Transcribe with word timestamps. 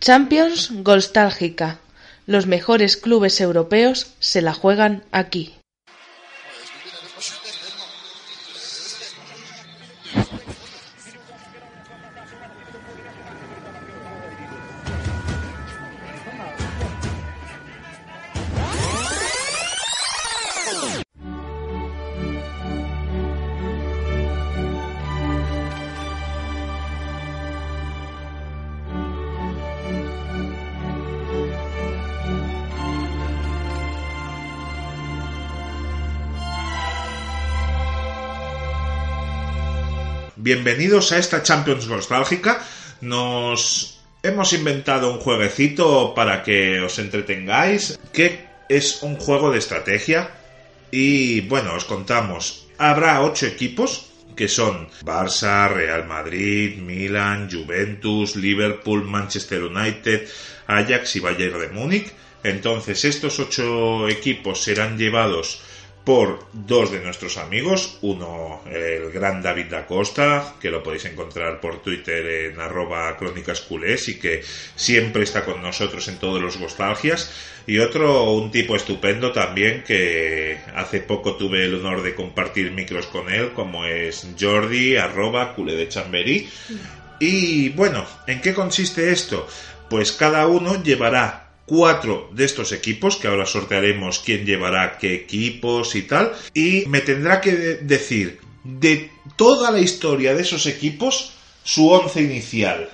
Champions 0.00 0.70
Golstálgica. 0.82 1.78
Los 2.24 2.46
mejores 2.46 2.96
clubes 2.96 3.38
europeos 3.38 4.14
se 4.18 4.40
la 4.40 4.54
juegan 4.54 5.04
aquí. 5.12 5.59
Bienvenidos 40.42 41.12
a 41.12 41.18
esta 41.18 41.42
Champions 41.42 41.86
Nostálgica. 41.86 42.64
Nos 43.02 44.00
hemos 44.22 44.54
inventado 44.54 45.12
un 45.12 45.20
jueguecito 45.20 46.14
para 46.14 46.42
que 46.42 46.80
os 46.80 46.98
entretengáis, 46.98 48.00
que 48.10 48.46
es 48.70 49.02
un 49.02 49.16
juego 49.16 49.50
de 49.50 49.58
estrategia. 49.58 50.30
Y 50.90 51.42
bueno, 51.42 51.74
os 51.74 51.84
contamos. 51.84 52.68
Habrá 52.78 53.20
ocho 53.20 53.44
equipos 53.44 54.06
que 54.34 54.48
son 54.48 54.88
Barça, 55.04 55.68
Real 55.68 56.06
Madrid, 56.06 56.78
Milan, 56.78 57.50
Juventus, 57.52 58.34
Liverpool, 58.34 59.04
Manchester 59.04 59.64
United, 59.64 60.26
Ajax 60.68 61.16
y 61.16 61.20
Bayern 61.20 61.60
de 61.60 61.68
Múnich. 61.68 62.12
Entonces 62.42 63.04
estos 63.04 63.38
ocho 63.40 64.08
equipos 64.08 64.64
serán 64.64 64.96
llevados 64.96 65.60
por 66.04 66.46
dos 66.52 66.90
de 66.90 67.00
nuestros 67.00 67.36
amigos, 67.36 67.98
uno 68.00 68.62
el 68.70 69.10
gran 69.10 69.42
David 69.42 69.66
da 69.66 69.86
Costa, 69.86 70.54
que 70.60 70.70
lo 70.70 70.82
podéis 70.82 71.04
encontrar 71.04 71.60
por 71.60 71.82
Twitter 71.82 72.50
en 72.50 72.60
arroba 72.60 73.16
crónicas 73.16 73.60
culés 73.60 74.08
y 74.08 74.18
que 74.18 74.42
siempre 74.76 75.22
está 75.22 75.44
con 75.44 75.62
nosotros 75.62 76.08
en 76.08 76.18
todos 76.18 76.40
los 76.40 76.58
nostalgias, 76.58 77.30
y 77.66 77.78
otro 77.78 78.32
un 78.32 78.50
tipo 78.50 78.74
estupendo 78.74 79.32
también 79.32 79.84
que 79.84 80.58
hace 80.74 81.00
poco 81.00 81.36
tuve 81.36 81.64
el 81.64 81.74
honor 81.74 82.02
de 82.02 82.14
compartir 82.14 82.72
micros 82.72 83.06
con 83.06 83.30
él, 83.30 83.52
como 83.52 83.84
es 83.84 84.26
Jordi 84.40 84.96
arroba 84.96 85.54
culé 85.54 85.76
de 85.76 85.88
Chamberí. 85.88 86.48
Y 87.18 87.68
bueno, 87.70 88.06
¿en 88.26 88.40
qué 88.40 88.54
consiste 88.54 89.12
esto? 89.12 89.46
Pues 89.90 90.12
cada 90.12 90.46
uno 90.46 90.82
llevará 90.82 91.49
cuatro 91.66 92.28
de 92.32 92.44
estos 92.44 92.72
equipos, 92.72 93.16
que 93.16 93.28
ahora 93.28 93.46
sortearemos 93.46 94.18
quién 94.18 94.44
llevará 94.44 94.98
qué 94.98 95.14
equipos 95.14 95.94
y 95.94 96.02
tal, 96.02 96.32
y 96.54 96.84
me 96.86 97.00
tendrá 97.00 97.40
que 97.40 97.52
decir 97.52 98.40
de 98.64 99.10
toda 99.36 99.70
la 99.70 99.80
historia 99.80 100.34
de 100.34 100.42
esos 100.42 100.66
equipos 100.66 101.32
su 101.62 101.88
once 101.88 102.22
inicial. 102.22 102.90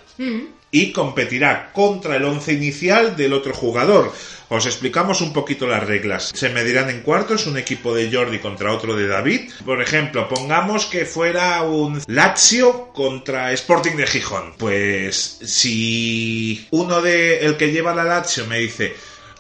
Y 0.71 0.93
competirá 0.93 1.73
contra 1.73 2.17
el 2.17 2.25
once 2.25 2.53
inicial 2.53 3.17
del 3.17 3.33
otro 3.33 3.55
jugador. 3.55 4.13
Os 4.49 4.67
explicamos 4.67 5.21
un 5.23 5.33
poquito 5.33 5.67
las 5.67 5.85
reglas. 5.85 6.31
Se 6.35 6.51
medirán 6.51 6.89
en 6.89 7.01
cuartos 7.01 7.47
un 7.47 7.57
equipo 7.57 7.95
de 7.95 8.13
Jordi 8.13 8.39
contra 8.39 8.73
otro 8.73 8.95
de 8.95 9.09
David. 9.09 9.51
Por 9.65 9.83
ejemplo, 9.83 10.29
pongamos 10.29 10.87
que 10.87 11.05
fuera 11.05 11.63
un 11.63 12.01
Lazio 12.07 12.93
contra 12.93 13.53
Sporting 13.53 13.97
de 13.97 14.07
Gijón. 14.07 14.55
Pues 14.57 15.41
si 15.45 16.69
uno 16.71 17.03
de 17.03 17.41
el 17.41 17.57
que 17.57 17.73
lleva 17.73 17.95
la 17.95 18.05
Lazio 18.05 18.47
me 18.47 18.59
dice, 18.59 18.95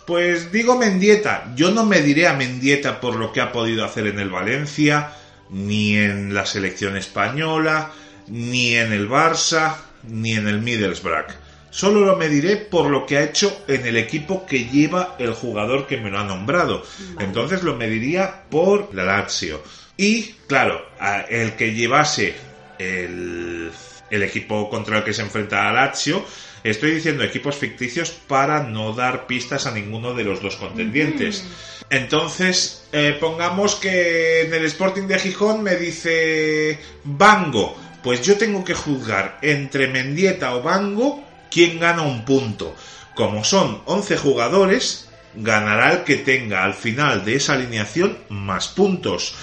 pues 0.07 0.51
digo 0.51 0.77
Mendieta, 0.77 1.53
yo 1.55 1.71
no 1.71 1.85
me 1.87 2.01
diré 2.01 2.27
a 2.27 2.35
Mendieta 2.35 3.01
por 3.01 3.15
lo 3.15 3.33
que 3.33 3.41
ha 3.41 3.53
podido 3.53 3.85
hacer 3.85 4.09
en 4.09 4.19
el 4.19 4.31
Valencia, 4.31 5.13
ni 5.51 5.97
en 5.97 6.35
la 6.35 6.47
selección 6.47 6.97
española, 6.97 7.93
ni 8.29 8.75
en 8.75 8.93
el 8.93 9.09
Barça, 9.09 9.75
ni 10.05 10.33
en 10.33 10.49
el 10.49 10.61
Middlesbrough 10.63 11.47
Solo 11.77 12.07
lo 12.07 12.17
mediré 12.17 12.57
por 12.57 12.89
lo 12.89 13.05
que 13.05 13.19
ha 13.19 13.25
hecho 13.25 13.65
en 13.69 13.87
el 13.87 13.99
equipo 13.99 14.47
que 14.47 14.65
lleva 14.65 15.15
el 15.19 15.35
jugador 15.35 15.87
que 15.87 15.99
me 15.99 16.11
lo 16.11 16.19
ha 16.19 16.25
nombrado. 16.25 16.83
Entonces 17.21 17.63
lo 17.63 17.77
mediría 17.77 18.45
por 18.49 18.95
la 18.95 19.05
Lazio. 19.05 19.63
Y, 19.99 20.23
claro, 20.47 20.81
el 21.29 21.53
que 21.53 21.75
llevase 21.75 22.35
el, 22.79 23.71
equipo 24.11 24.71
contra 24.71 24.97
el 24.97 25.05
que 25.05 25.13
se 25.13 25.21
enfrenta 25.21 25.69
a 25.69 25.73
Lazio, 25.75 26.25
estoy 26.65 26.93
diciendo 26.93 27.23
equipos 27.23 27.57
ficticios 27.57 28.11
para 28.11 28.63
no 28.63 28.95
dar 28.95 29.27
pistas 29.27 29.67
a 29.67 29.73
ninguno 29.73 30.15
de 30.15 30.25
los 30.25 30.41
dos 30.41 30.57
contendientes. 30.57 31.45
Entonces, 31.91 32.89
eh, 32.93 33.19
pongamos 33.21 33.75
que 33.75 34.47
en 34.47 34.55
el 34.55 34.65
Sporting 34.65 35.09
de 35.09 35.19
Gijón 35.19 35.63
me 35.63 35.77
dice 35.77 36.79
Bango. 37.05 37.86
Pues 38.03 38.23
yo 38.23 38.37
tengo 38.37 38.65
que 38.65 38.75
juzgar 38.75 39.39
entre 39.43 39.89
Mendieta 39.89 40.55
o 40.55 40.63
Bango 40.63 41.25
quién 41.51 41.81
gana 41.81 42.03
un 42.03 42.25
punto. 42.25 42.75
Como 43.15 43.45
son 43.45 43.83
11 43.87 44.17
jugadores, 44.17 45.09
ganará 45.35 45.93
el 45.93 46.05
que 46.05 46.17
tenga 46.17 46.65
al 46.65 46.75
final 46.75 47.25
de 47.25 47.37
esa 47.37 47.55
alineación 47.55 48.19
más 48.29 48.69
puntos. 48.69 49.35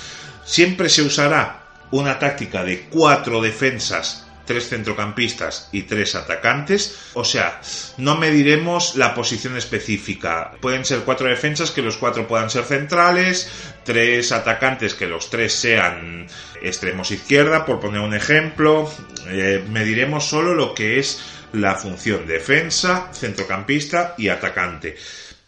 Siempre 0.46 0.90
se 0.90 1.02
usará 1.02 1.64
una 1.92 2.20
táctica 2.20 2.64
de 2.64 2.82
cuatro 2.90 3.42
defensas, 3.42 4.26
tres 4.46 4.70
centrocampistas 4.70 5.70
y 5.72 5.84
tres 5.84 6.16
atacantes. 6.16 6.98
O 7.14 7.24
sea, 7.24 7.62
no 7.98 8.18
mediremos 8.18 8.96
la 8.96 9.14
posición 9.14 9.58
específica. 9.58 10.52
Pueden 10.62 10.86
ser 10.86 11.00
cuatro 11.00 11.28
defensas 11.28 11.72
que 11.72 11.82
los 11.82 11.98
cuatro 11.98 12.28
puedan 12.28 12.50
ser 12.50 12.66
centrales, 12.66 13.50
tres 13.84 14.32
atacantes 14.32 14.94
que 14.94 15.08
los 15.08 15.30
tres 15.30 15.54
sean 15.54 16.28
extremos 16.62 17.12
izquierda, 17.12 17.66
por 17.66 17.80
poner 17.80 18.02
un 18.02 18.14
ejemplo. 18.14 18.92
Eh, 19.28 19.64
mediremos 19.70 20.26
solo 20.26 20.54
lo 20.54 20.74
que 20.74 21.00
es 21.00 21.22
la 21.54 21.76
función 21.76 22.26
defensa, 22.28 23.12
centrocampista 23.14 24.16
y 24.18 24.30
atacante. 24.30 24.98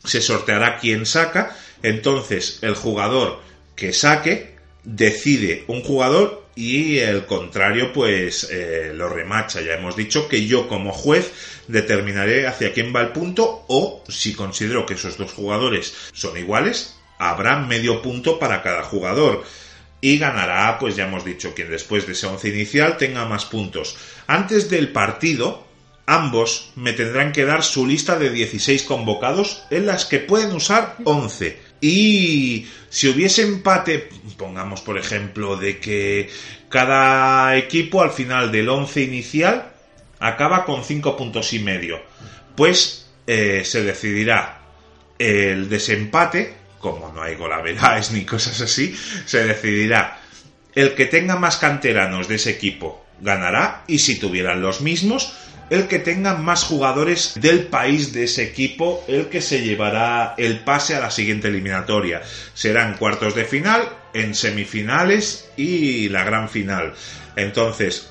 Se 0.04 0.22
sorteará 0.22 0.78
quién 0.78 1.06
saca, 1.06 1.56
entonces 1.82 2.60
el 2.62 2.76
jugador 2.76 3.42
que 3.76 3.92
saque 3.92 4.56
decide 4.84 5.66
un 5.68 5.82
jugador 5.82 6.45
y 6.56 7.00
el 7.00 7.26
contrario 7.26 7.92
pues 7.94 8.48
eh, 8.50 8.92
lo 8.96 9.10
remacha. 9.10 9.62
Ya 9.62 9.74
hemos 9.74 9.96
dicho 9.96 10.28
que 10.28 10.46
yo 10.46 10.68
como 10.68 10.94
juez 10.94 11.32
determinaré 11.68 12.48
hacia 12.48 12.74
quién 12.74 12.96
va 12.96 13.02
el 13.02 13.10
punto 13.10 13.66
o 13.68 14.04
si 14.08 14.34
considero 14.34 14.86
que 14.86 14.94
esos 14.94 15.18
dos 15.18 15.34
jugadores 15.34 15.94
son 16.14 16.38
iguales, 16.38 16.96
habrá 17.20 17.60
medio 17.60 18.02
punto 18.02 18.40
para 18.40 18.62
cada 18.62 18.84
jugador. 18.84 19.44
Y 20.02 20.18
ganará, 20.18 20.78
pues 20.78 20.96
ya 20.96 21.06
hemos 21.06 21.26
dicho, 21.26 21.56
quien 21.56 21.70
después 21.70 22.06
de 22.06 22.14
ese 22.14 22.28
once 22.28 22.50
inicial 22.50 22.98
tenga 22.98 23.26
más 23.26 23.46
puntos. 23.46 23.98
Antes 24.28 24.70
del 24.70 24.90
partido, 24.90 25.66
Ambos 26.08 26.72
me 26.76 26.94
tendrán 26.94 27.32
que 27.32 27.46
dar 27.46 27.64
su 27.64 27.88
lista 27.88 28.20
de 28.20 28.30
16 28.30 28.84
convocados 28.84 29.64
en 29.72 29.88
las 29.88 30.06
que 30.06 30.20
pueden 30.20 30.54
usar 30.54 30.98
11. 31.04 31.65
Y 31.88 32.66
si 32.90 33.10
hubiese 33.10 33.44
empate, 33.44 34.10
pongamos 34.38 34.82
por 34.82 34.98
ejemplo 34.98 35.56
de 35.56 35.78
que 35.78 36.32
cada 36.68 37.56
equipo 37.58 38.02
al 38.02 38.10
final 38.10 38.52
del 38.52 38.70
11 38.70 39.04
inicial 39.04 39.72
acaba 40.18 40.66
con 40.66 40.84
5 40.84 41.16
puntos 41.16 41.54
y 41.54 41.60
medio, 41.60 42.02
pues 42.56 43.06
eh, 43.28 43.62
se 43.64 43.84
decidirá 43.84 44.62
el 45.20 45.70
desempate, 45.70 46.56
como 46.80 47.14
no 47.14 47.22
hay 47.22 47.36
golaveras 47.36 48.10
ni 48.10 48.26
cosas 48.26 48.60
así, 48.62 48.96
se 49.28 49.46
decidirá. 49.46 50.22
El 50.74 50.96
que 50.96 51.06
tenga 51.06 51.36
más 51.36 51.58
canteranos 51.58 52.28
de 52.28 52.36
ese 52.36 52.50
equipo 52.50 53.06
ganará 53.22 53.84
y 53.86 54.00
si 54.00 54.18
tuvieran 54.18 54.60
los 54.60 54.82
mismos 54.82 55.36
el 55.70 55.88
que 55.88 56.00
tenga 56.00 56.36
más 56.36 56.64
jugadores 56.64 57.34
del 57.36 57.68
país 57.68 58.14
de 58.14 58.26
ese 58.26 58.44
equipo, 58.44 59.04
el 59.08 59.28
que 59.28 59.42
se 59.42 59.62
llevará 59.62 60.36
el 60.38 60.60
pase 60.60 60.96
a 60.96 61.00
la 61.00 61.12
siguiente 61.12 61.48
eliminatoria. 61.48 62.22
Serán 62.54 62.98
cuartos 62.98 63.36
de 63.36 63.46
final, 63.46 63.90
en 64.14 64.36
semifinales 64.36 65.50
y 65.58 66.10
la 66.10 66.24
gran 66.24 66.50
final. 66.50 66.94
Entonces, 67.36 68.10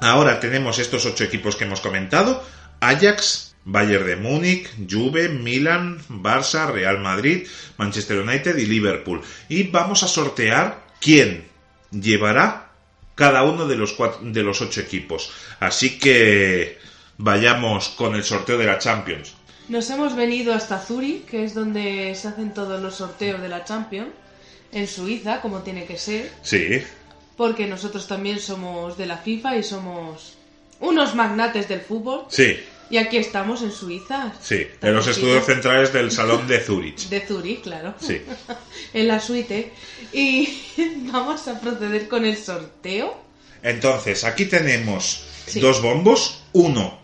ahora 0.00 0.40
tenemos 0.40 0.78
estos 0.78 1.06
ocho 1.06 1.24
equipos 1.24 1.56
que 1.56 1.64
hemos 1.64 1.80
comentado. 1.80 2.44
Ajax, 2.80 3.54
Bayern 3.64 4.06
de 4.06 4.16
Múnich, 4.16 4.68
Juve, 4.90 5.28
Milan, 5.28 6.00
Barça, 6.08 6.70
Real 6.70 6.98
Madrid, 6.98 7.46
Manchester 7.76 8.18
United 8.18 8.56
y 8.58 8.66
Liverpool. 8.66 9.22
Y 9.48 9.64
vamos 9.64 10.02
a 10.02 10.08
sortear 10.08 10.84
quién 11.00 11.46
llevará 11.90 12.71
cada 13.14 13.42
uno 13.44 13.66
de 13.66 13.76
los, 13.76 13.96
de 14.22 14.42
los 14.42 14.60
ocho 14.60 14.80
equipos. 14.80 15.30
Así 15.60 15.98
que 15.98 16.78
vayamos 17.18 17.90
con 17.90 18.14
el 18.14 18.24
sorteo 18.24 18.58
de 18.58 18.66
la 18.66 18.78
Champions. 18.78 19.34
Nos 19.68 19.88
hemos 19.90 20.16
venido 20.16 20.52
hasta 20.54 20.78
Zurich, 20.78 21.26
que 21.26 21.44
es 21.44 21.54
donde 21.54 22.14
se 22.14 22.28
hacen 22.28 22.52
todos 22.52 22.80
los 22.82 22.96
sorteos 22.96 23.40
de 23.40 23.48
la 23.48 23.64
Champions, 23.64 24.10
en 24.72 24.88
Suiza, 24.88 25.40
como 25.40 25.62
tiene 25.62 25.84
que 25.86 25.98
ser. 25.98 26.32
Sí. 26.42 26.82
Porque 27.36 27.66
nosotros 27.66 28.06
también 28.08 28.40
somos 28.40 28.98
de 28.98 29.06
la 29.06 29.18
FIFA 29.18 29.56
y 29.56 29.62
somos 29.62 30.36
unos 30.80 31.14
magnates 31.14 31.68
del 31.68 31.80
fútbol. 31.80 32.24
Sí. 32.28 32.56
Y 32.90 32.98
aquí 32.98 33.16
estamos 33.16 33.62
en 33.62 33.72
Suiza. 33.72 34.32
Sí, 34.42 34.66
en 34.82 34.94
los 34.94 35.06
estudios 35.06 35.46
centrales 35.46 35.92
del 35.92 36.10
Salón 36.10 36.46
de 36.46 36.60
Zurich. 36.60 37.08
De 37.08 37.20
Zurich, 37.26 37.62
claro. 37.62 37.94
Sí. 37.98 38.20
en 38.94 39.08
la 39.08 39.18
suite. 39.20 39.72
Y 40.12 40.48
vamos 41.12 41.48
a 41.48 41.58
proceder 41.60 42.08
con 42.08 42.24
el 42.26 42.36
sorteo. 42.36 43.16
Entonces, 43.62 44.24
aquí 44.24 44.44
tenemos 44.46 45.24
Sí. 45.46 45.60
dos 45.60 45.82
bombos, 45.82 46.42
uno 46.52 46.98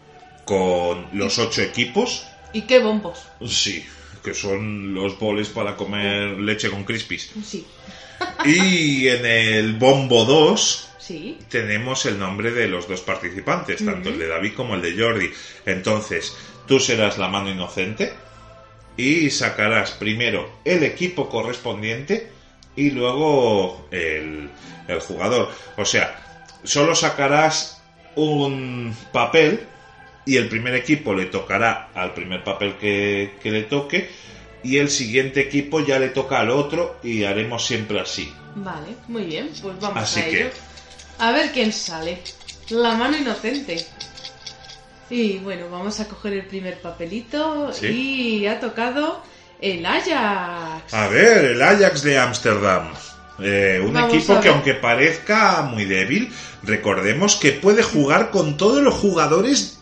con 0.45 1.07
los 1.13 1.39
ocho 1.39 1.61
equipos, 1.63 2.25
¿Y 2.53 2.63
qué 2.63 2.79
bombos? 2.79 3.19
sí, 3.47 3.85
que 4.23 4.35
son 4.35 4.95
los 4.95 5.19
boles 5.19 5.49
para 5.49 5.77
comer 5.77 6.39
leche 6.39 6.71
con 6.71 6.85
crispies. 6.85 7.31
Sí. 7.45 7.67
Y 8.45 9.09
en 9.09 9.25
el 9.27 9.75
bombo 9.75 10.25
2 10.25 10.85
Sí. 10.99 11.39
tenemos 11.49 12.05
el 12.05 12.19
nombre 12.19 12.51
de 12.53 12.69
los 12.69 12.87
dos 12.87 13.01
participantes, 13.01 13.83
tanto 13.83 14.11
el 14.11 14.19
de 14.19 14.27
David 14.29 14.53
como 14.55 14.75
el 14.75 14.83
de 14.83 14.95
Jordi. 15.03 15.31
Entonces, 15.65 16.37
tú 16.67 16.79
serás 16.81 17.17
la 17.17 17.29
mano 17.29 17.49
inocente 17.51 18.13
y 18.97 19.31
sacarás 19.31 19.93
primero 19.93 20.51
el 20.67 20.83
equipo 20.83 21.31
correspondiente 21.31 22.31
y 22.77 22.91
luego 22.91 23.89
el, 23.91 24.51
el 24.87 25.01
jugador. 25.01 25.51
O 25.79 25.85
sea, 25.87 26.45
solo 26.65 26.95
sacarás 26.95 27.81
un 28.17 28.95
papel 29.13 29.67
y 30.29 30.37
el 30.37 30.49
primer 30.49 30.75
equipo 30.75 31.15
le 31.15 31.25
tocará 31.27 31.89
al 31.95 32.13
primer 32.13 32.45
papel 32.45 32.77
que, 32.77 33.35
que 33.43 33.51
le 33.51 33.63
toque 33.63 34.11
y 34.63 34.77
el 34.77 34.91
siguiente 34.91 35.41
equipo 35.41 35.81
ya 35.81 35.99
le 35.99 36.09
toca 36.11 36.39
al 36.41 36.51
otro 36.51 36.99
y 37.03 37.25
haremos 37.25 37.67
siempre 37.67 37.99
así. 37.99 38.33
Vale, 38.55 38.89
muy 39.09 39.23
bien. 39.25 39.51
Pues 39.63 39.81
vamos 39.81 40.03
Así 40.03 40.21
a 40.21 40.25
que- 40.25 40.41
ello. 40.43 40.51
A 41.19 41.33
ver 41.33 41.51
quién 41.53 41.73
sale. 41.73 42.19
La 42.71 42.95
mano 42.95 43.17
inocente. 43.17 43.79
Y 45.11 45.39
bueno, 45.39 45.71
vamos 45.71 45.99
a 46.01 46.07
coger 46.09 46.35
el 46.35 46.45
primer 46.47 46.79
papelito 46.81 47.73
Sí. 47.73 47.87
y 48.43 48.47
ha 48.47 48.61
tocado 48.61 49.23
el 49.61 49.85
Ajax. 49.87 50.93
A 50.93 51.09
ver, 51.09 51.45
el 51.47 51.63
Ajax 51.63 52.03
de 52.03 52.19
Ámsterdam. 52.19 52.93
Eh, 53.41 53.81
un 53.83 53.93
Vamos 53.95 54.13
equipo 54.15 54.41
que 54.41 54.49
aunque 54.49 54.75
parezca 54.75 55.63
muy 55.63 55.85
débil, 55.87 56.31
recordemos 56.65 57.37
que 57.37 57.53
puede 57.53 57.83
jugar 57.83 58.31
con 58.31 58.57
todos 58.57 58.83
los 58.83 58.95
jugadores 58.95 59.78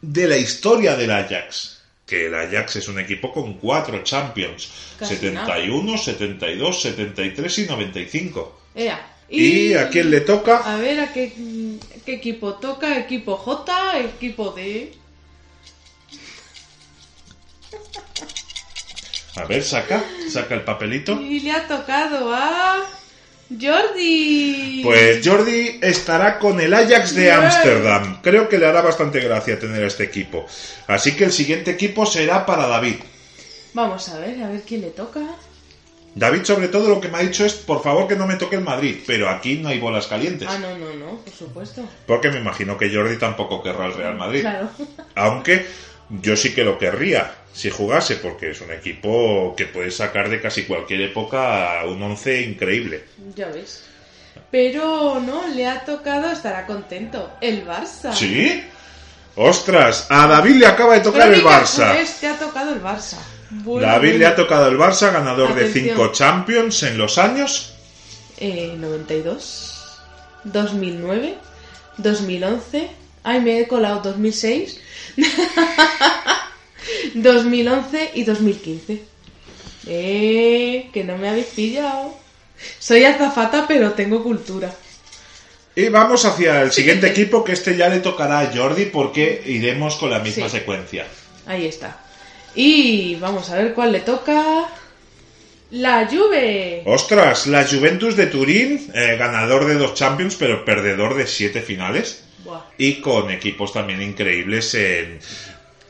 de 0.00 0.28
la 0.28 0.36
historia 0.36 0.96
del 0.96 1.10
Ajax. 1.10 1.80
Que 2.06 2.26
el 2.26 2.34
Ajax 2.34 2.76
es 2.76 2.88
un 2.88 2.98
equipo 2.98 3.32
con 3.32 3.54
cuatro 3.54 4.02
Champions. 4.02 4.68
Casi 4.98 5.16
71, 5.16 5.98
72, 5.98 6.82
73 6.82 7.58
y 7.58 7.66
95. 7.66 8.60
Ea. 8.74 9.16
¿Y 9.28 9.74
a 9.74 9.88
quién 9.88 10.10
le 10.10 10.22
toca? 10.22 10.58
A 10.58 10.76
ver 10.76 11.00
a 11.00 11.12
qué, 11.12 11.32
qué 12.04 12.14
equipo 12.14 12.54
toca. 12.54 12.98
Equipo 12.98 13.36
J, 13.36 14.00
equipo 14.00 14.50
D. 14.50 14.92
A 19.36 19.44
ver, 19.44 19.62
saca, 19.62 20.04
saca 20.28 20.54
el 20.54 20.62
papelito. 20.62 21.20
Y 21.20 21.40
le 21.40 21.52
ha 21.52 21.68
tocado 21.68 22.34
a 22.34 22.84
Jordi. 23.50 24.80
Pues 24.84 25.26
Jordi 25.26 25.78
estará 25.82 26.38
con 26.38 26.60
el 26.60 26.72
Ajax 26.72 27.14
de. 27.14 27.32
Ámsterdam. 27.32 28.20
Creo 28.22 28.48
que 28.48 28.58
le 28.58 28.66
hará 28.66 28.80
bastante 28.80 29.20
gracia 29.20 29.58
tener 29.58 29.82
a 29.82 29.86
este 29.86 30.04
equipo. 30.04 30.46
Así 30.86 31.16
que 31.16 31.24
el 31.24 31.32
siguiente 31.32 31.72
equipo 31.72 32.06
será 32.06 32.46
para 32.46 32.66
David. 32.66 32.96
Vamos 33.74 34.08
a 34.08 34.18
ver, 34.18 34.42
a 34.42 34.48
ver 34.48 34.62
quién 34.62 34.82
le 34.82 34.90
toca. 34.90 35.20
David 36.14 36.44
sobre 36.44 36.68
todo 36.68 36.88
lo 36.88 37.00
que 37.00 37.08
me 37.08 37.18
ha 37.18 37.22
dicho 37.22 37.44
es 37.44 37.54
por 37.54 37.82
favor 37.82 38.08
que 38.08 38.16
no 38.16 38.26
me 38.26 38.34
toque 38.34 38.56
el 38.56 38.62
Madrid, 38.62 38.96
pero 39.06 39.28
aquí 39.28 39.56
no 39.56 39.68
hay 39.68 39.78
bolas 39.78 40.08
calientes. 40.08 40.48
Ah, 40.50 40.58
no, 40.58 40.76
no, 40.76 40.92
no, 40.94 41.18
por 41.18 41.32
supuesto. 41.32 41.88
Porque 42.06 42.30
me 42.30 42.38
imagino 42.38 42.76
que 42.76 42.92
Jordi 42.92 43.16
tampoco 43.16 43.62
querrá 43.62 43.86
el 43.86 43.94
Real 43.94 44.16
Madrid. 44.16 44.40
Claro. 44.40 44.70
Aunque 45.14 45.66
yo 46.08 46.36
sí 46.36 46.52
que 46.52 46.64
lo 46.64 46.78
querría 46.78 47.32
si 47.52 47.70
jugase, 47.70 48.16
porque 48.16 48.50
es 48.50 48.60
un 48.60 48.70
equipo 48.72 49.54
que 49.56 49.66
puede 49.66 49.90
sacar 49.90 50.28
de 50.30 50.40
casi 50.40 50.64
cualquier 50.64 51.02
época 51.02 51.82
un 51.86 52.02
once 52.02 52.42
increíble. 52.42 53.04
Ya 53.34 53.48
ves. 53.48 53.84
Pero 54.50 55.20
no, 55.20 55.46
le 55.48 55.66
ha 55.66 55.84
tocado, 55.84 56.30
estará 56.30 56.66
contento. 56.66 57.32
El 57.40 57.66
Barça. 57.66 58.12
¿Sí? 58.12 58.64
¡Ostras! 59.36 60.06
A 60.10 60.26
David 60.26 60.56
le 60.56 60.66
acaba 60.66 60.94
de 60.94 61.00
tocar 61.00 61.32
el 61.32 61.42
Barça. 61.42 61.96
Te 62.20 62.26
ha 62.26 62.38
tocado 62.38 62.72
el 62.72 62.82
Barça. 62.82 63.16
Bueno, 63.50 63.86
David 63.86 64.14
le 64.14 64.26
ha 64.26 64.36
tocado 64.36 64.68
el 64.68 64.78
Barça, 64.78 65.12
ganador 65.12 65.54
de 65.54 65.62
Atención. 65.62 65.96
5 65.96 66.12
Champions 66.12 66.82
en 66.84 66.98
los 66.98 67.18
años. 67.18 67.74
Eh, 68.38 68.74
92, 68.76 69.98
2009, 70.44 71.34
2011. 71.98 72.90
Ay, 73.22 73.40
me 73.40 73.60
he 73.60 73.68
colado 73.68 74.00
2006. 74.02 74.80
2011 77.14 78.10
y 78.14 78.24
2015. 78.24 79.02
Eh, 79.86 80.88
que 80.92 81.04
no 81.04 81.16
me 81.18 81.28
habéis 81.28 81.46
pillado. 81.46 82.14
Soy 82.78 83.04
azafata, 83.04 83.66
pero 83.66 83.92
tengo 83.92 84.22
cultura. 84.22 84.72
Y 85.74 85.88
vamos 85.88 86.24
hacia 86.24 86.62
el 86.62 86.72
siguiente 86.72 87.06
equipo, 87.06 87.42
que 87.44 87.52
este 87.52 87.76
ya 87.76 87.88
le 87.88 88.00
tocará 88.00 88.40
a 88.40 88.52
Jordi 88.54 88.86
porque 88.86 89.42
iremos 89.46 89.96
con 89.96 90.10
la 90.10 90.18
misma 90.18 90.48
Sí. 90.48 90.58
secuencia. 90.58 91.06
Ahí 91.46 91.66
está. 91.66 91.98
Y 92.54 93.14
vamos 93.16 93.48
a 93.50 93.56
ver 93.56 93.72
cuál 93.74 93.92
le 93.92 94.00
toca. 94.00 94.66
La 95.70 96.08
Juve. 96.10 96.82
¡Ostras! 96.84 97.46
La 97.46 97.64
Juventus 97.66 98.16
de 98.16 98.26
Turín, 98.26 98.90
eh, 98.92 99.16
ganador 99.16 99.66
de 99.66 99.74
dos 99.76 99.94
Champions, 99.94 100.34
pero 100.36 100.64
perdedor 100.64 101.14
de 101.14 101.28
siete 101.28 101.62
finales. 101.62 102.24
Buah. 102.44 102.62
Y 102.76 102.94
con 103.00 103.30
equipos 103.30 103.72
también 103.72 104.02
increíbles 104.02 104.74
en 104.74 105.20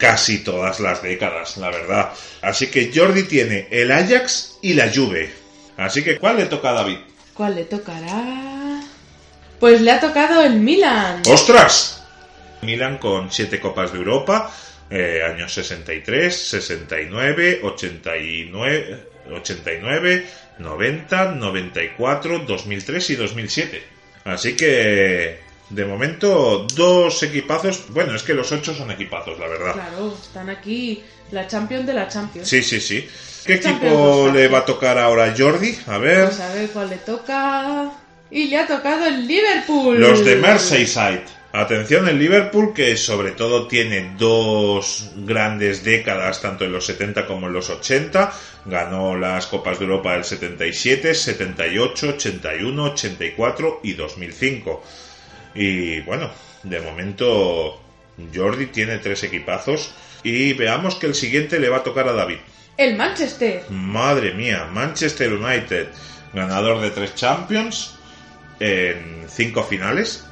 casi 0.00 0.38
todas 0.38 0.80
las 0.80 1.02
décadas, 1.02 1.58
la 1.58 1.70
verdad. 1.70 2.12
Así 2.42 2.68
que 2.68 2.90
Jordi 2.92 3.24
tiene 3.24 3.68
el 3.70 3.92
Ajax 3.92 4.58
y 4.62 4.72
la 4.72 4.90
Juve. 4.92 5.30
Así 5.76 6.02
que, 6.02 6.18
¿cuál 6.18 6.38
le 6.38 6.46
toca 6.46 6.70
a 6.70 6.72
David? 6.72 6.98
¿Cuál 7.34 7.54
le 7.54 7.64
tocará? 7.64 8.80
Pues 9.60 9.80
le 9.82 9.92
ha 9.92 10.00
tocado 10.00 10.42
el 10.42 10.56
Milan. 10.56 11.22
¡Ostras! 11.28 12.02
Milan 12.62 12.98
con 12.98 13.30
siete 13.30 13.60
Copas 13.60 13.92
de 13.92 13.98
Europa, 13.98 14.50
eh, 14.90 15.22
años 15.22 15.52
63, 15.52 16.34
69, 16.34 17.60
89, 17.62 19.06
89, 19.32 20.26
90, 20.58 21.24
94, 21.32 22.38
2003 22.40 23.10
y 23.10 23.16
2007. 23.16 23.82
Así 24.24 24.56
que, 24.56 25.40
de 25.70 25.84
momento, 25.84 26.66
dos 26.74 27.22
equipazos. 27.22 27.84
Bueno, 27.90 28.14
es 28.14 28.22
que 28.22 28.34
los 28.34 28.50
ocho 28.52 28.74
son 28.74 28.90
equipazos, 28.90 29.38
la 29.38 29.48
verdad. 29.48 29.72
Claro, 29.72 30.16
están 30.20 30.50
aquí 30.50 31.02
la 31.30 31.46
Champions 31.46 31.86
de 31.86 31.94
la 31.94 32.08
Champions. 32.08 32.48
Sí, 32.48 32.62
sí, 32.62 32.80
sí. 32.80 33.08
¿Qué 33.44 33.54
equipo 33.54 34.30
le 34.32 34.48
va 34.48 34.58
a 34.58 34.64
tocar 34.64 34.98
ahora 34.98 35.24
a 35.24 35.34
Jordi? 35.36 35.76
A 35.86 35.98
ver. 35.98 36.24
Vamos 36.24 36.40
a 36.40 36.54
ver 36.54 36.70
cuál 36.70 36.90
le 36.90 36.96
toca. 36.98 37.90
Y 38.30 38.48
le 38.48 38.58
ha 38.58 38.66
tocado 38.66 39.06
el 39.06 39.26
Liverpool. 39.26 39.98
Los 39.98 40.24
de 40.24 40.36
Merseyside. 40.36 41.40
Atención, 41.52 42.06
el 42.06 42.18
Liverpool 42.18 42.72
que 42.72 42.96
sobre 42.96 43.32
todo 43.32 43.66
tiene 43.66 44.14
dos 44.16 45.10
grandes 45.16 45.82
décadas, 45.82 46.40
tanto 46.40 46.64
en 46.64 46.70
los 46.70 46.86
70 46.86 47.26
como 47.26 47.48
en 47.48 47.54
los 47.54 47.70
80. 47.70 48.32
Ganó 48.66 49.16
las 49.16 49.46
Copas 49.46 49.80
de 49.80 49.86
Europa 49.86 50.12
del 50.12 50.22
77, 50.22 51.12
78, 51.12 52.08
81, 52.10 52.84
84 52.84 53.80
y 53.82 53.94
2005. 53.94 54.84
Y 55.54 56.00
bueno, 56.00 56.30
de 56.62 56.80
momento 56.80 57.80
Jordi 58.34 58.66
tiene 58.66 58.98
tres 58.98 59.22
equipazos. 59.24 59.92
Y 60.22 60.52
veamos 60.52 60.96
que 60.96 61.06
el 61.06 61.14
siguiente 61.14 61.58
le 61.58 61.68
va 61.70 61.78
a 61.78 61.82
tocar 61.82 62.06
a 62.08 62.12
David. 62.12 62.36
El 62.76 62.96
Manchester. 62.96 63.64
Madre 63.70 64.32
mía, 64.34 64.68
Manchester 64.72 65.32
United, 65.32 65.88
ganador 66.32 66.80
de 66.80 66.90
tres 66.90 67.14
Champions 67.14 67.94
en 68.58 69.26
cinco 69.28 69.64
finales. 69.64 70.24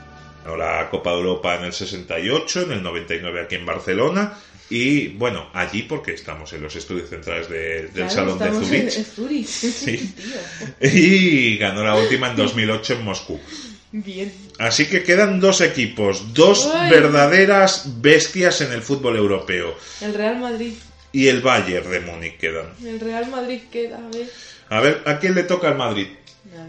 La 0.56 0.88
Copa 0.90 1.10
de 1.10 1.16
Europa 1.18 1.56
en 1.56 1.64
el 1.64 1.72
68, 1.75 2.62
en 2.62 2.72
el 2.72 2.82
99 2.82 3.42
aquí 3.42 3.56
en 3.56 3.66
Barcelona. 3.66 4.32
Y 4.70 5.08
bueno, 5.08 5.48
allí 5.52 5.82
porque 5.82 6.12
estamos 6.12 6.52
en 6.54 6.62
los 6.62 6.75
estudios 6.76 7.08
centrales 7.10 7.48
de- 7.50 7.82
del 7.88 8.06
Claro, 8.06 8.10
Salón 8.10 8.38
de 8.38 8.90
Zurich. 8.90 9.44
Sí. 9.46 10.14
Y 10.80 11.56
ganó 11.58 11.82
la 11.84 11.96
última 11.96 12.28
en 12.30 12.37
2008 12.37 12.94
en 12.94 13.04
Moscú. 13.04 13.40
Bien. 13.92 14.33
Así 14.59 14.87
que 14.87 15.02
quedan 15.02 15.40
dos 15.40 15.61
equipos, 15.61 16.35
dos 16.35 16.68
verdaderas 16.90 18.00
bestias 18.02 18.61
en 18.61 18.73
el 18.73 18.83
fútbol 18.83 19.16
europeo. 19.16 19.75
El 20.00 20.14
Real 20.14 20.38
Madrid. 20.38 20.75
Y 21.11 21.28
el 21.28 21.40
Bayern 21.40 21.90
de 21.90 22.00
Múnich 22.00 22.37
quedan. 22.37 22.66
El 22.85 23.00
Real 23.00 23.30
Madrid 23.30 23.62
queda, 23.73 23.97
a 23.97 24.09
ver. 24.11 24.30
A 24.68 24.80
ver, 24.80 25.02
¿a 25.07 25.18
quién 25.18 25.35
le 25.35 25.45
toca 25.45 25.68
el 25.68 25.76
Madrid? 25.76 26.09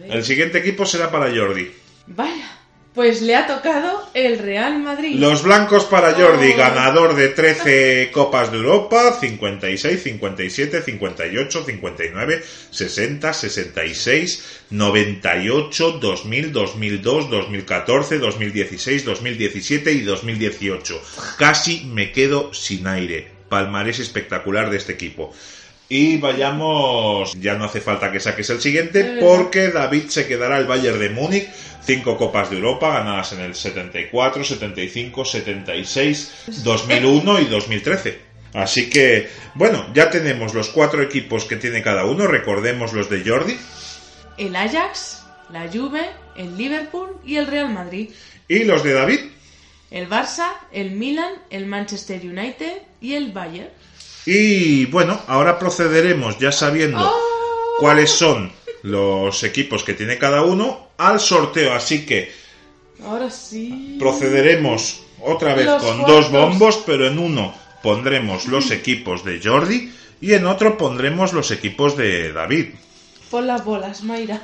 El 0.07 0.23
siguiente 0.23 0.59
equipo 0.59 0.85
será 0.85 1.11
para 1.11 1.29
Jordi. 1.35 1.71
Vaya. 2.07 2.58
Pues 2.95 3.21
le 3.21 3.35
ha 3.35 3.45
tocado 3.45 4.09
el 4.15 4.39
Real 4.39 4.79
Madrid. 4.79 5.15
Los 5.19 5.43
blancos 5.43 5.85
para 5.85 6.13
Jordi, 6.13 6.51
Oh. 6.53 6.57
ganador 6.57 7.15
de 7.15 7.29
13 7.29 8.09
Copas 8.13 8.51
de 8.51 8.57
Europa, 8.57 9.15
56, 9.19 10.01
57, 10.03 10.81
58, 10.81 11.63
59, 11.65 12.43
60, 12.71 13.31
66, 13.33 14.63
98, 14.71 15.91
2000, 16.01 16.51
2002, 16.51 17.29
2014, 17.29 18.17
2016, 18.17 19.05
2017 19.05 19.91
y 19.93 20.01
2018. 20.01 21.01
Casi 21.37 21.85
me 21.85 22.11
quedo 22.11 22.53
sin 22.53 22.87
aire. 22.87 23.31
Palmarés 23.49 23.99
espectacular 23.99 24.69
de 24.69 24.77
este 24.77 24.93
equipo. 24.93 25.33
Y 25.91 26.17
vayamos, 26.17 27.33
ya 27.41 27.55
no 27.55 27.65
hace 27.65 27.81
falta 27.81 28.11
que 28.11 28.19
saques 28.19 28.49
el 28.51 28.61
siguiente, 28.61 29.17
porque 29.19 29.69
David 29.69 30.03
se 30.09 30.27
quedará 30.27 30.57
el 30.59 30.65
Bayern 30.67 30.99
de 30.99 31.09
Múnich, 31.09 31.49
cinco 31.83 32.15
copas 32.15 32.51
de 32.51 32.57
Europa 32.57 32.93
ganadas 32.93 33.33
en 33.33 33.39
el 33.39 33.55
74, 33.55 34.43
75, 34.43 35.25
76, 35.25 36.31
2001 36.63 37.39
y 37.41 37.45
2013. 37.45 38.19
Así 38.53 38.89
que, 38.89 39.29
bueno, 39.55 39.87
ya 39.93 40.09
tenemos 40.11 40.53
los 40.53 40.69
cuatro 40.69 41.01
equipos 41.01 41.45
que 41.45 41.55
tiene 41.55 41.81
cada 41.81 42.05
uno, 42.05 42.27
recordemos 42.27 42.93
los 42.93 43.09
de 43.09 43.23
Jordi, 43.27 43.57
El 44.37 44.55
Ajax, 44.55 45.23
la 45.51 45.67
Juve, 45.71 46.07
el 46.35 46.55
Liverpool 46.57 47.17
y 47.25 47.37
el 47.37 47.47
Real 47.47 47.73
Madrid. 47.73 48.09
y 48.47 48.63
los 48.63 48.83
de 48.83 48.93
David. 48.93 49.19
El 49.91 50.07
Barça, 50.07 50.51
el 50.71 50.91
Milan, 50.91 51.33
el 51.49 51.65
Manchester 51.65 52.21
United 52.23 52.83
y 53.01 53.13
el 53.15 53.31
Bayern. 53.31 53.69
Y 54.31 54.85
bueno, 54.85 55.19
ahora 55.27 55.57
procederemos, 55.57 56.37
ya 56.37 56.51
sabiendo 56.51 56.99
¡Oh! 57.01 57.77
cuáles 57.79 58.11
son 58.11 58.51
los 58.83 59.43
equipos 59.43 59.83
que 59.83 59.95
tiene 59.95 60.17
cada 60.19 60.43
uno, 60.43 60.89
al 60.97 61.19
sorteo. 61.19 61.73
Así 61.73 62.05
que 62.05 62.31
Ahora 63.03 63.31
sí. 63.31 63.95
procederemos 63.99 65.01
otra 65.21 65.55
vez 65.55 65.65
Los 65.65 65.81
con 65.81 65.97
cuartos. 65.97 66.15
dos 66.15 66.31
bombos, 66.31 66.83
pero 66.85 67.07
en 67.07 67.17
uno 67.17 67.53
pondremos 67.81 68.45
los 68.45 68.69
equipos 68.71 69.23
de 69.25 69.41
Jordi 69.43 69.91
y 70.21 70.33
en 70.33 70.45
otro 70.45 70.77
pondremos 70.77 71.33
los 71.33 71.49
equipos 71.49 71.97
de 71.97 72.31
David. 72.31 72.67
Pon 73.29 73.45
las 73.45 73.63
bolas, 73.63 74.03
Mayra. 74.03 74.41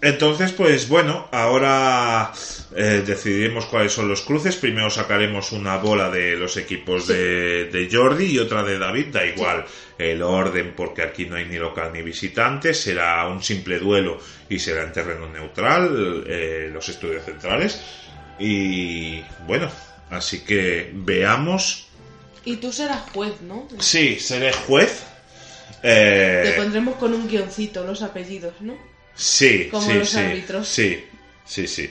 Entonces, 0.00 0.50
pues 0.52 0.88
bueno, 0.88 1.28
ahora 1.30 2.32
eh, 2.74 3.02
decidiremos 3.06 3.66
cuáles 3.66 3.92
son 3.92 4.08
los 4.08 4.22
cruces. 4.22 4.56
Primero 4.56 4.90
sacaremos 4.90 5.52
una 5.52 5.76
bola 5.76 6.10
de 6.10 6.36
los 6.36 6.56
equipos 6.56 7.06
de, 7.06 7.66
de 7.66 7.88
Jordi 7.90 8.26
y 8.26 8.38
otra 8.40 8.64
de 8.64 8.78
David. 8.78 9.06
Da 9.12 9.24
igual 9.24 9.64
el 9.98 10.20
orden 10.22 10.74
porque 10.76 11.02
aquí 11.02 11.26
no 11.26 11.36
hay 11.36 11.44
ni 11.44 11.56
local 11.58 11.90
ni 11.92 12.02
visitante. 12.02 12.74
Será 12.74 13.28
un 13.28 13.40
simple 13.42 13.78
duelo 13.78 14.18
y 14.48 14.58
será 14.58 14.82
en 14.82 14.92
terreno 14.92 15.28
neutral 15.28 16.24
eh, 16.26 16.70
los 16.72 16.88
estudios 16.88 17.24
centrales. 17.24 17.80
Y 18.40 19.22
bueno, 19.46 19.70
así 20.10 20.40
que 20.40 20.90
veamos. 20.92 21.86
y 22.44 22.56
tú 22.56 22.72
serás 22.72 23.02
juez, 23.12 23.40
¿no? 23.42 23.68
Sí, 23.78 24.18
seré 24.18 24.52
juez. 24.52 25.04
Eh, 25.82 26.42
Te 26.44 26.52
pondremos 26.62 26.94
con 26.96 27.12
un 27.14 27.28
guioncito 27.28 27.84
los 27.84 28.02
apellidos, 28.02 28.54
¿no? 28.60 28.74
Sí, 29.14 29.68
Como 29.70 29.86
sí, 29.86 29.94
los 29.94 30.08
sí, 30.10 30.18
árbitros. 30.18 30.68
sí, 30.68 31.04
sí, 31.44 31.66
sí. 31.66 31.90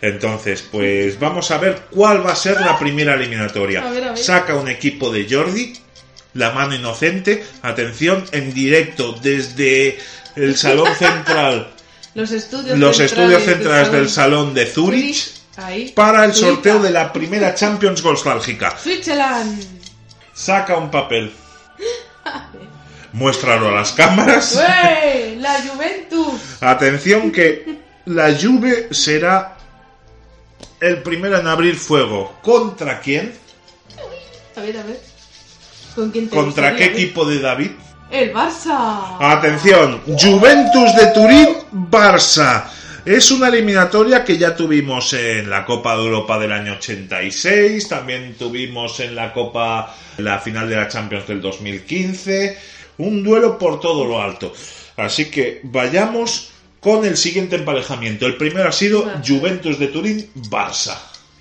Entonces, 0.00 0.62
pues 0.70 1.18
vamos 1.18 1.50
a 1.50 1.58
ver 1.58 1.82
cuál 1.90 2.24
va 2.24 2.32
a 2.32 2.36
ser 2.36 2.60
la 2.60 2.78
primera 2.78 3.14
eliminatoria. 3.14 3.82
A 3.86 3.90
ver, 3.90 4.04
a 4.04 4.08
ver. 4.12 4.18
Saca 4.18 4.54
un 4.54 4.68
equipo 4.68 5.10
de 5.10 5.26
Jordi, 5.28 5.72
la 6.34 6.50
mano 6.52 6.74
inocente, 6.74 7.42
atención, 7.62 8.24
en 8.32 8.52
directo 8.54 9.12
desde 9.12 9.98
el 10.36 10.56
salón 10.58 10.94
central, 10.94 11.72
Los 12.14 12.30
estudios 12.32 12.78
los 12.78 13.00
estudios 13.00 13.44
del 13.44 13.54
centrales 13.56 13.90
del 13.92 14.08
salón 14.08 14.38
salón 14.48 14.54
de 14.54 14.66
Zurich, 14.66 15.30
Ahí. 15.56 15.88
para 15.96 16.24
el 16.24 16.34
sorteo 16.34 16.80
de 16.80 16.90
la 16.90 17.12
primera 17.12 17.54
Champions 17.54 18.04
Nostálgica. 18.04 18.76
Switzerland. 18.78 19.64
Saca 20.32 20.76
un 20.76 20.90
papel. 20.90 21.32
Muéstralo 23.12 23.68
a 23.68 23.72
las 23.72 23.92
cámaras. 23.92 24.56
¡Ué! 24.56 25.36
La 25.38 25.54
Juventus. 25.62 26.40
Atención 26.60 27.30
que 27.32 27.78
la 28.06 28.34
Juve 28.34 28.88
será 28.90 29.56
el 30.80 31.02
primero 31.02 31.38
en 31.38 31.46
abrir 31.46 31.76
fuego. 31.76 32.38
¿Contra 32.42 33.00
quién? 33.00 33.32
A 34.56 34.60
ver, 34.60 34.76
a 34.76 34.82
ver. 34.82 35.00
¿Con 35.94 36.10
quién 36.10 36.28
te 36.28 36.36
¿Contra 36.36 36.76
qué 36.76 36.84
eh? 36.84 36.92
equipo 36.92 37.24
de 37.24 37.40
David? 37.40 37.70
El 38.10 38.32
Barça. 38.32 39.16
Atención, 39.20 40.00
Juventus 40.06 40.94
de 40.96 41.06
Turín, 41.12 41.48
Barça. 41.90 42.64
Es 43.04 43.30
una 43.30 43.48
eliminatoria 43.48 44.24
que 44.24 44.36
ya 44.36 44.54
tuvimos 44.54 45.12
en 45.12 45.48
la 45.48 45.64
Copa 45.64 45.96
de 45.96 46.02
Europa 46.04 46.38
del 46.38 46.52
año 46.52 46.74
86, 46.74 47.88
también 47.88 48.34
tuvimos 48.38 49.00
en 49.00 49.14
la 49.14 49.32
Copa, 49.32 49.94
la 50.18 50.38
final 50.38 50.68
de 50.68 50.76
la 50.76 50.88
Champions 50.88 51.26
del 51.26 51.40
2015, 51.40 52.58
un 52.98 53.22
duelo 53.22 53.58
por 53.58 53.80
todo 53.80 54.04
lo 54.04 54.20
alto. 54.20 54.52
Así 54.96 55.30
que 55.30 55.60
vayamos 55.62 56.50
con 56.80 57.04
el 57.04 57.16
siguiente 57.16 57.56
emparejamiento. 57.56 58.26
El 58.26 58.36
primero 58.36 58.68
ha 58.68 58.72
sido. 58.72 59.10
Juventus 59.26 59.78
de 59.78 59.88
Turín, 59.88 60.30
Barça. 60.34 60.96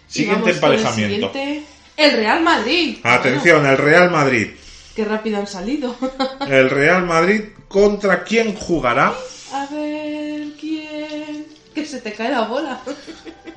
Siguiente 0.07 0.51
el 0.51 0.55
emparejamiento. 0.55 1.31
siguiente. 1.31 1.63
El 1.97 2.11
Real 2.11 2.43
Madrid. 2.43 2.97
Atención, 3.03 3.65
el 3.65 3.77
Real 3.77 4.11
Madrid. 4.11 4.49
Qué 4.95 5.03
rápido 5.05 5.37
han 5.37 5.47
salido. 5.47 5.95
El 6.47 6.71
Real 6.71 7.05
Madrid 7.05 7.41
contra 7.67 8.23
quién 8.23 8.55
jugará? 8.55 9.13
a 9.53 9.65
ver, 9.67 10.47
¿quién? 10.59 11.45
Que 11.75 11.85
se 11.85 12.01
te 12.01 12.13
cae 12.13 12.31
la 12.31 12.41
bola. 12.47 12.81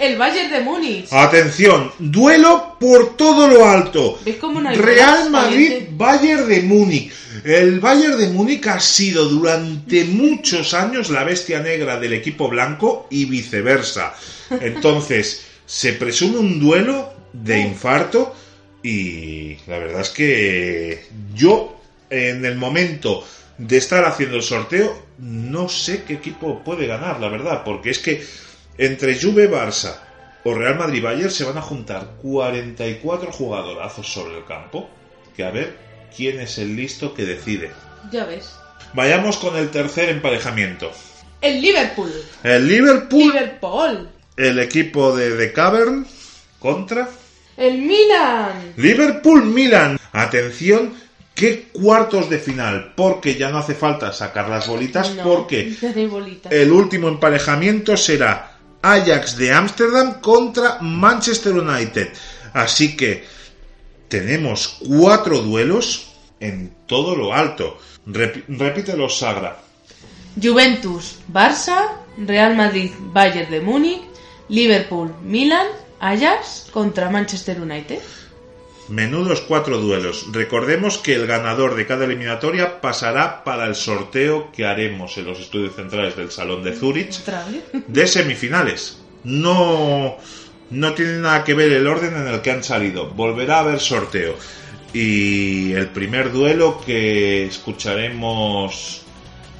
El 0.00 0.16
Bayern 0.16 0.50
de 0.50 0.60
Múnich. 0.62 1.12
Atención, 1.12 1.92
duelo 1.98 2.76
por 2.80 3.18
todo 3.18 3.46
lo 3.46 3.66
alto. 3.66 4.18
¿Ves 4.24 4.36
cómo 4.36 4.58
no 4.58 4.70
hay 4.70 4.76
Real 4.76 5.28
Madrid? 5.28 5.88
Bayern 5.90 6.48
de 6.48 6.62
Múnich. 6.62 7.12
El 7.44 7.80
Bayern 7.80 8.16
de 8.16 8.28
Múnich 8.28 8.66
ha 8.68 8.80
sido 8.80 9.26
durante 9.26 10.04
muchos 10.04 10.72
años 10.72 11.10
la 11.10 11.22
bestia 11.24 11.60
negra 11.60 12.00
del 12.00 12.14
equipo 12.14 12.48
blanco 12.48 13.08
y 13.10 13.26
viceversa. 13.26 14.14
Entonces, 14.48 15.44
se 15.66 15.92
presume 15.92 16.38
un 16.38 16.58
duelo 16.58 17.12
de 17.34 17.60
infarto 17.60 18.34
y 18.82 19.56
la 19.66 19.78
verdad 19.78 20.00
es 20.00 20.08
que 20.08 21.04
yo 21.34 21.78
en 22.08 22.46
el 22.46 22.56
momento 22.56 23.22
de 23.58 23.76
estar 23.76 24.06
haciendo 24.06 24.36
el 24.36 24.42
sorteo 24.42 25.10
no 25.18 25.68
sé 25.68 26.04
qué 26.04 26.14
equipo 26.14 26.64
puede 26.64 26.86
ganar, 26.86 27.20
la 27.20 27.28
verdad, 27.28 27.62
porque 27.62 27.90
es 27.90 27.98
que 27.98 28.24
entre 28.80 29.14
Juve 29.20 29.48
Barça 29.50 29.94
o 30.42 30.54
Real 30.54 30.76
Madrid 30.76 31.02
Bayern 31.02 31.30
se 31.30 31.44
van 31.44 31.58
a 31.58 31.62
juntar 31.62 32.12
44 32.22 33.30
jugadorazos 33.30 34.10
sobre 34.10 34.38
el 34.38 34.44
campo, 34.46 34.88
que 35.36 35.44
a 35.44 35.50
ver 35.50 35.76
quién 36.16 36.40
es 36.40 36.56
el 36.56 36.74
listo 36.74 37.12
que 37.12 37.24
decide. 37.26 37.70
Ya 38.10 38.24
ves. 38.24 38.54
Vayamos 38.94 39.36
con 39.36 39.54
el 39.56 39.70
tercer 39.70 40.08
emparejamiento. 40.08 40.90
El 41.42 41.60
Liverpool. 41.60 42.10
El 42.42 42.66
Liverpool, 42.66 43.32
Liverpool. 43.34 44.08
el 44.36 44.58
equipo 44.58 45.14
de 45.14 45.30
The 45.32 45.52
Cavern 45.52 46.06
contra 46.58 47.08
El 47.58 47.78
Milan. 47.82 48.72
Liverpool 48.78 49.44
Milan. 49.44 49.98
Atención, 50.12 50.94
qué 51.34 51.68
cuartos 51.72 52.30
de 52.30 52.38
final, 52.38 52.94
porque 52.96 53.34
ya 53.34 53.50
no 53.50 53.58
hace 53.58 53.74
falta 53.74 54.10
sacar 54.14 54.48
las 54.48 54.66
bolitas, 54.66 55.14
No, 55.16 55.22
porque 55.22 55.70
no 55.82 56.08
bolitas. 56.08 56.50
el 56.50 56.72
último 56.72 57.08
emparejamiento 57.08 57.96
será 57.98 58.49
Ajax 58.82 59.36
de 59.36 59.52
Ámsterdam 59.52 60.20
contra 60.20 60.78
Manchester 60.80 61.52
United. 61.54 62.08
Así 62.54 62.96
que 62.96 63.24
tenemos 64.08 64.78
cuatro 64.86 65.40
duelos 65.42 66.08
en 66.40 66.72
todo 66.86 67.14
lo 67.14 67.34
alto. 67.34 67.78
Rep- 68.06 68.44
repítelo, 68.48 69.08
Sagra. 69.08 69.58
Juventus, 70.40 71.16
Barça, 71.32 71.92
Real 72.16 72.56
Madrid, 72.56 72.90
Bayern 72.98 73.50
de 73.50 73.60
Múnich, 73.60 74.02
Liverpool, 74.48 75.14
Milan, 75.22 75.66
Ajax 76.00 76.66
contra 76.72 77.10
Manchester 77.10 77.60
United. 77.60 78.00
Menudos 78.90 79.40
cuatro 79.42 79.78
duelos. 79.78 80.26
Recordemos 80.32 80.98
que 80.98 81.14
el 81.14 81.28
ganador 81.28 81.76
de 81.76 81.86
cada 81.86 82.06
eliminatoria 82.06 82.80
pasará 82.80 83.44
para 83.44 83.66
el 83.66 83.76
sorteo 83.76 84.50
que 84.50 84.66
haremos 84.66 85.16
en 85.16 85.26
los 85.26 85.38
estudios 85.38 85.76
centrales 85.76 86.16
del 86.16 86.32
Salón 86.32 86.64
de 86.64 86.74
Zurich 86.74 87.22
de 87.86 88.06
semifinales. 88.08 89.00
No, 89.22 90.16
no 90.70 90.94
tiene 90.94 91.18
nada 91.18 91.44
que 91.44 91.54
ver 91.54 91.70
el 91.70 91.86
orden 91.86 92.16
en 92.16 92.26
el 92.26 92.42
que 92.42 92.50
han 92.50 92.64
salido. 92.64 93.08
Volverá 93.10 93.58
a 93.58 93.60
haber 93.60 93.78
sorteo. 93.78 94.34
Y 94.92 95.72
el 95.72 95.90
primer 95.90 96.32
duelo 96.32 96.82
que 96.84 97.46
escucharemos 97.46 99.02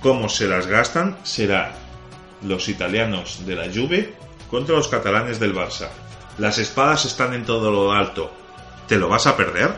cómo 0.01 0.29
se 0.29 0.49
las 0.49 0.67
gastan 0.67 1.17
será 1.23 1.77
los 2.43 2.69
italianos 2.69 3.47
de 3.47 3.55
la 3.55 3.73
Juve 3.73 4.13
contra 4.51 4.75
los 4.75 4.89
catalanes 4.89 5.39
del 5.39 5.55
Barça. 5.55 5.89
Las 6.39 6.59
espadas 6.59 7.05
están 7.05 7.33
en 7.33 7.45
todo 7.45 7.71
lo 7.71 7.93
alto. 7.93 8.33
¿Te 8.91 8.99
lo 8.99 9.09
vas 9.09 9.25
a 9.29 9.37
perder? 9.37 9.73